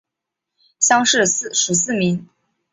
[0.79, 2.27] 乡试十四名。